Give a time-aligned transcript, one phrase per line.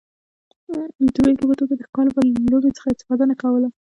[0.67, 0.69] د
[1.15, 3.67] بېلګې په توګه دوی د ښکار لپاره له لومې څخه استفاده نه کوله